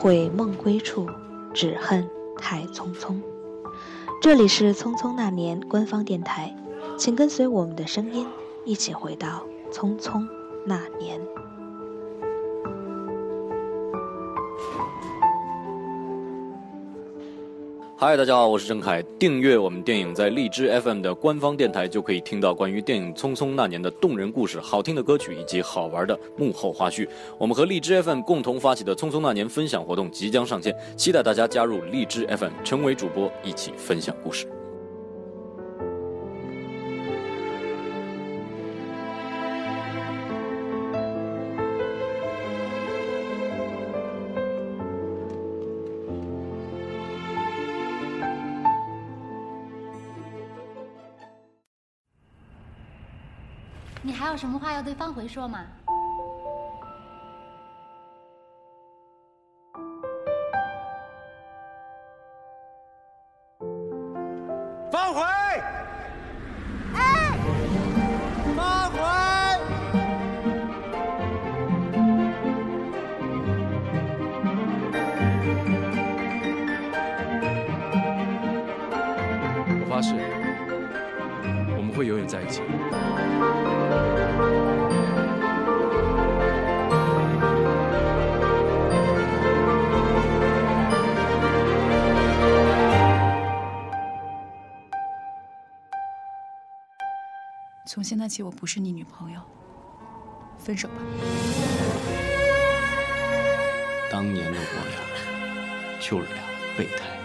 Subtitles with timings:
[0.00, 1.06] 悔梦归处，
[1.52, 2.08] 只恨
[2.38, 3.20] 太匆匆。
[4.22, 6.56] 这里是《匆匆那年》官方电台，
[6.96, 8.26] 请跟随我们的声音，
[8.64, 10.26] 一起回到匆匆
[10.64, 11.20] 那年。
[18.02, 19.02] 嗨，大家好，我是郑凯。
[19.18, 27.06] 订阅我们电影，在荔枝 FM 的官方电台，就可以听到关于电影《匆匆那年》的动人故事、好听的歌曲以及好玩的幕后花絮。
[27.36, 34.46] 我们和荔枝 FM 共同发起的《匆匆那年》分享活动即将上线，期待大家加入荔枝 FM，成为主播，一起分享故事。
[54.20, 55.64] 还有什么话要对方回说吗？
[64.92, 65.22] 方回！
[66.94, 67.32] 哎！
[68.54, 68.98] 方回！
[79.80, 80.14] 我发誓，
[81.74, 82.60] 我们会永远在一起。
[97.92, 99.40] 从现在起，我不是你女朋友，
[100.56, 100.94] 分手吧。
[104.08, 105.00] 当年的我呀，
[105.98, 106.36] 就是俩
[106.78, 107.18] 备胎。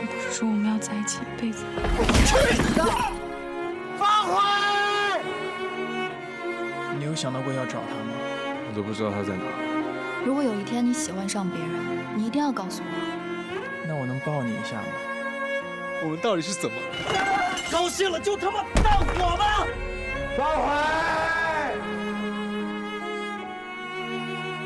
[0.00, 1.62] 你不是说我们要在一起一辈子？
[2.24, 2.82] 去你的！
[3.98, 4.40] 方回！
[6.98, 8.14] 你有想到过要找他吗？
[8.66, 9.44] 我都不知道他在哪。
[10.24, 11.70] 如果有一天你喜欢上别人，
[12.16, 12.88] 你一定要告诉我。
[13.86, 14.88] 那我能抱你一下吗？
[16.02, 16.76] 我们到底是怎么？
[17.70, 19.66] 高兴了就他妈大火吧！
[20.36, 20.68] 方回！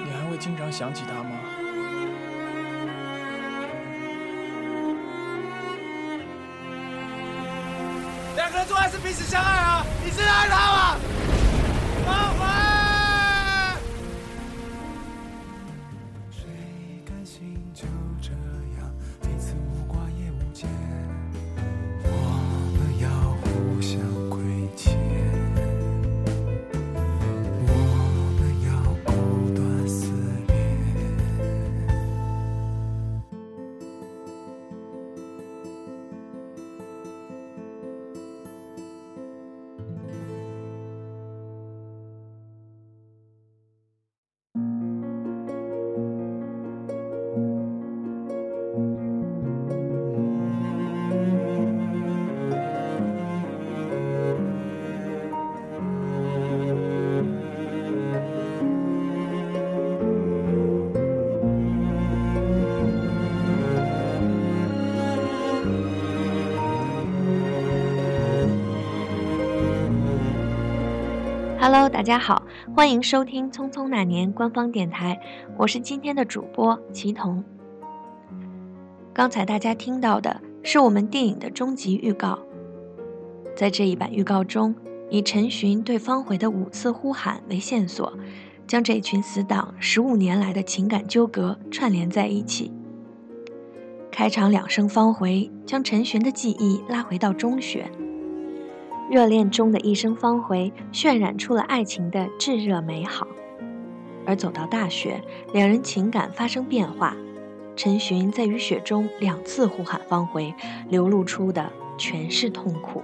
[0.04, 1.30] 你还会经常想起他吗？
[8.36, 9.84] 两个人做爱是彼此相爱啊！
[10.04, 10.96] 你是爱他吗？
[12.06, 12.63] 方回！
[71.66, 72.42] Hello，大家好，
[72.76, 75.18] 欢迎收听《匆匆那年》官方电台，
[75.56, 77.42] 我是今天的主播齐彤。
[79.14, 82.38] 刚才大家听到的是我们电影的终极预告，
[83.56, 84.74] 在这一版预告中，
[85.08, 88.12] 以陈寻对方回的五次呼喊为线索，
[88.66, 92.70] 将这群死党十五年来的情感纠葛串联在一起。
[94.10, 97.90] 开场两声方回，将陈寻的记忆拉回到中学。
[99.10, 103.26] 热恋中的一声方回，渲染出了爱情的炙热美好。
[104.26, 105.22] 而走到大学，
[105.52, 107.14] 两人情感发生变化。
[107.76, 110.54] 陈寻在雨雪中两次呼喊方回，
[110.88, 113.02] 流露出的全是痛苦。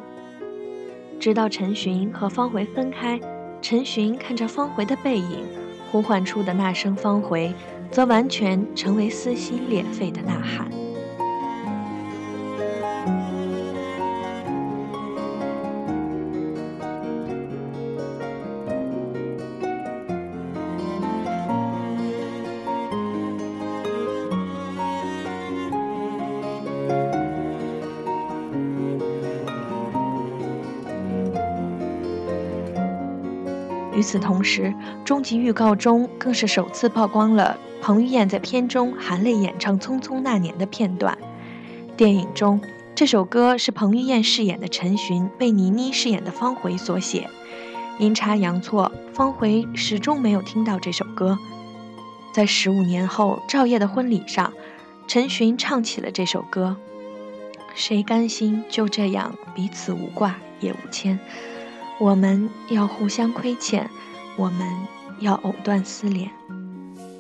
[1.19, 3.20] 直到陈寻和方回分开，
[3.60, 5.44] 陈寻看着方回的背影，
[5.92, 7.52] 呼唤出的那声方回，
[7.90, 10.70] 则完全成为撕心裂肺的呐喊。
[34.00, 34.73] 与此同时，
[35.05, 41.19] 终极预告中更是首次曝光了彭于晏在片中含泪演唱《匆匆那年》的片段。
[41.99, 42.58] 电影中，
[42.94, 47.29] 这首歌是彭于晏饰演的陈寻为倪妮饰演的方回所写。
[47.99, 51.38] 阴差阳错，方回始终没有听到这首歌。
[52.32, 54.50] 在十五年后赵烨的婚礼上，
[55.06, 56.75] 陈寻唱起了这首歌。
[57.75, 61.20] 谁甘心就这样彼此无挂也无牵？
[62.00, 63.91] 我们要互相亏欠，
[64.35, 64.67] 我们
[65.19, 66.31] 要藕断丝连。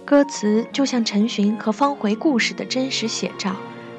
[0.06, 3.54] 歌词就像陈寻和方茴故事的真实写照。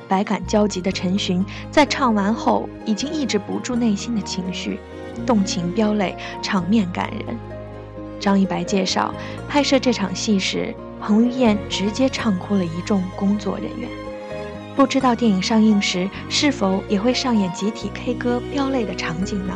[0.07, 4.79] 百感交集的陈寻在唱完后，已经抑制不住内心的情绪，
[5.23, 7.37] 动情飙泪，场面感人。
[8.19, 9.13] 张一白介绍，
[9.47, 13.87] 拍摄这场戏时，彭于晏直接唱哭了一众工作人员。
[14.75, 19.55] 不知道电影上映时是否也会上演集体 K 歌飙泪的场景呢？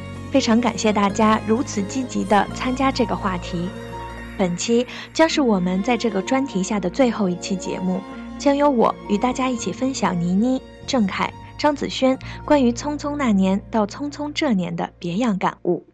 [0.31, 3.69] 非常感谢大家如此积极的参加这个话题。
[4.37, 7.99] 本期将是我们在这个专题下的最后一期节目，
[8.39, 15.85] 将由我与大家一起分享倪妮、郑恺、张子萱关于匆匆那年到匆匆这年的别样感悟。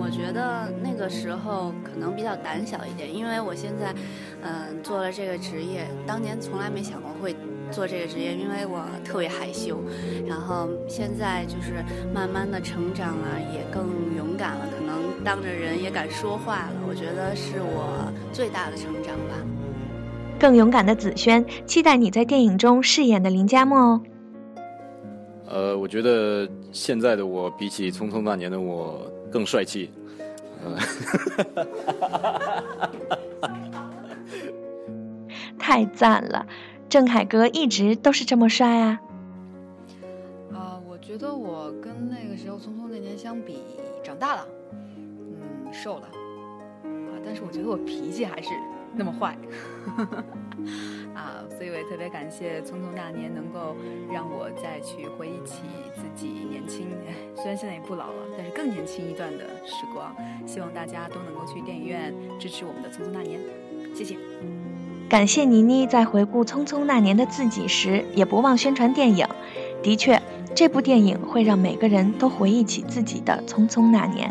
[0.00, 3.94] 我觉得那个时候可能比较胆小一点，因为我现在，
[4.40, 7.36] 嗯，做了这个职业，当年从来没想过会
[7.70, 9.82] 做这个职业，因为我特别害羞。
[10.26, 11.84] 然后现在就是
[12.14, 13.86] 慢慢的成长了，也更
[14.16, 16.72] 勇敢了，可能当着人也敢说话了。
[16.88, 19.34] 我觉得是我最大的成长吧。
[20.38, 24.00] 更勇敢的子轩，期待你在电影中饰演的林佳木哦。
[25.48, 29.90] 呃，我觉得现在的我比起《匆匆那年》的我更帅气。
[35.58, 36.46] 太赞了，
[36.88, 39.00] 郑恺哥一直都是这么帅啊！
[40.54, 43.58] 啊，我觉得我跟那个时候匆匆那年相比，
[44.02, 46.06] 长大了，嗯，瘦了，
[46.82, 48.48] 啊，但是我觉得我脾气还是
[48.94, 49.36] 那么坏。
[51.14, 53.76] 啊，所以我也特别感谢《匆匆那年》能够
[54.10, 55.62] 让我再去回忆起
[55.94, 56.86] 自己年轻，
[57.36, 60.14] 虽然现在也不老了，但是更年轻一段的时光。
[60.46, 63.38] 希望大家都能够去电影院支持我们的《匆匆那年》，
[63.94, 64.16] 谢谢。
[65.08, 69.26] 感谢倪妮在回顾《匆匆那年》的自己时，也不忘宣传电影。
[69.82, 70.20] 的确，
[70.54, 74.28] 这部电影会让每个人都回忆起自己的《匆匆那年》。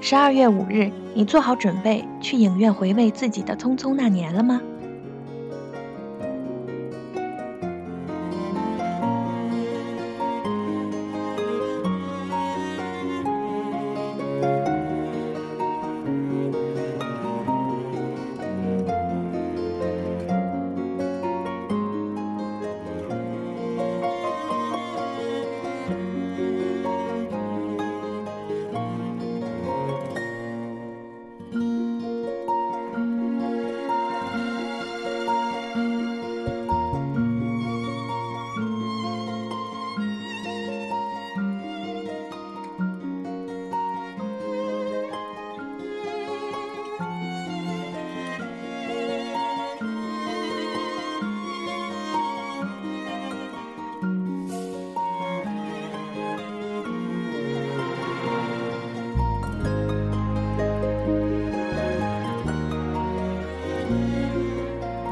[0.00, 4.60] 十二月五日，你做好准备去影院回味自己的《匆匆那年》了吗？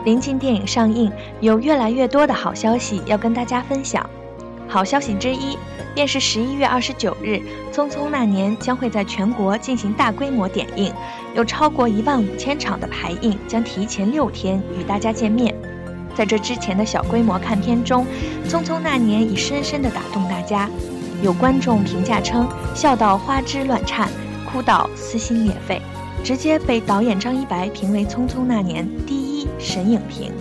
[0.04, 4.08] 临近电影上映，有越来越多的好消息要跟大家分享。
[4.66, 5.58] 好消息之一，
[5.94, 7.40] 便是十一月二十九日，
[7.74, 10.92] 《匆匆那年》将会在全国进行大规模点映，
[11.34, 15.54] 有超过一万五千场的排映将提前六天与大家见面。
[16.14, 18.06] 在这之前的小规模看片中，
[18.48, 20.68] 《匆匆那年》已深深地打动大家。
[21.22, 24.08] 有观众评价称，笑到花枝乱颤，
[24.50, 25.82] 哭到撕心裂肺，
[26.24, 29.29] 直接被导演张一白评为《匆匆那年》第一。
[29.60, 30.32] 神影评。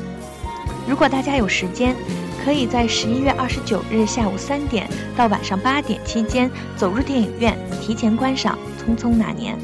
[0.87, 1.95] 如果大家有时间，
[2.43, 9.55] 可以在十一月二十九日下午三点到晚上八点期间走入电影院，提前观赏《匆匆那年》。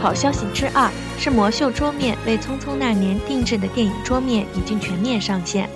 [0.00, 5.68] 好消息之二是魔秀桌面为《匆匆那年》定制的电影桌面已经全面上线，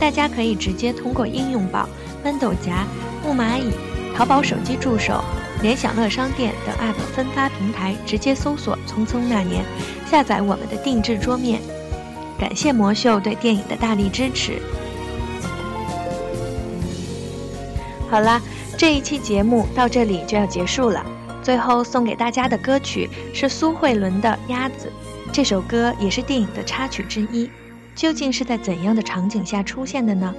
[0.00, 1.88] 大家可以直接通过应用宝、
[2.24, 2.86] 豌豆荚、
[3.22, 3.70] 木蚂蚁、
[4.18, 5.22] 淘宝手机助手、
[5.62, 9.64] 联想乐商店等 App 分发平台直接搜索《匆匆那年》，
[10.10, 11.60] 下载我们的定制桌面。
[12.36, 14.60] 感谢魔秀对电影的大力支持。
[18.10, 18.42] 好啦，
[18.76, 21.06] 这一期节目到这里就要结束了。
[21.40, 24.90] 最后送给大家的歌曲是苏慧伦的《鸭子》，
[25.32, 27.48] 这首歌也是电影的插曲之一。
[27.94, 30.34] 究竟是在怎样的场景下出现的呢？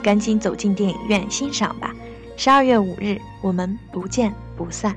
[0.00, 1.92] 赶紧走进电影院欣赏吧！
[2.38, 4.94] 十二月五日我们不见不散。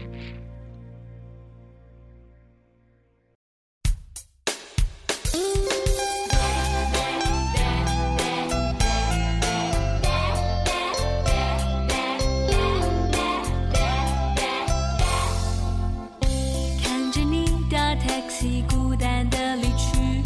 [16.83, 20.21] 看着你的 taxi 孤单的离去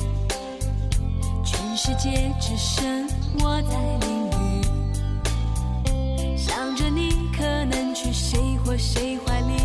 [1.46, 3.08] 全世界只剩
[3.40, 4.33] 我在淋雨
[8.14, 9.58] 谁或谁怀里，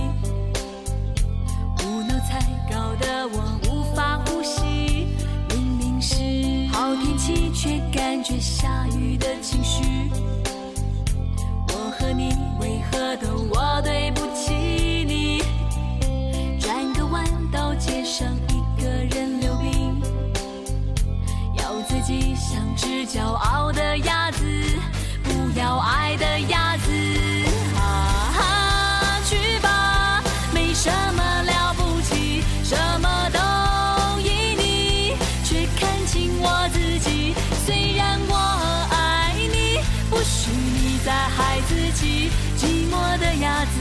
[1.76, 2.40] 胡闹才
[2.70, 5.06] 搞得我无法呼吸。
[5.50, 10.10] 明明是好天气，却感觉下雨的情绪。
[11.68, 14.17] 我和你为何都我对不
[42.00, 43.80] 寂寞的鸭子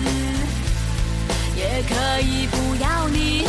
[1.55, 3.43] 也可以不要你。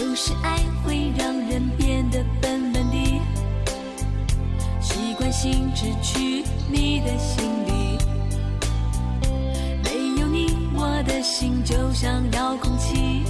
[0.00, 3.20] 有时爱会让人变得笨笨的
[4.80, 7.81] 习惯性只去你的心里。
[11.04, 13.22] 的心就像遥控器，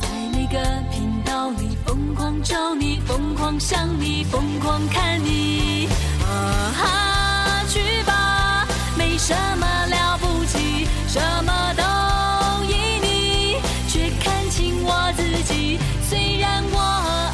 [0.00, 0.58] 在每个
[0.90, 5.88] 频道里疯狂找你，疯狂想你，疯狂看你。
[6.22, 8.66] 啊哈，去吧，
[8.96, 13.56] 没什么了不起，什么都依你，
[13.88, 15.78] 却看清我自己。
[16.08, 16.78] 虽然我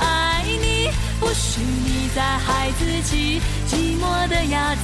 [0.01, 3.41] 爱你，不许你再害自己。
[3.69, 4.81] 寂寞的鸭子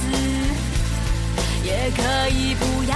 [1.63, 2.86] 也可以不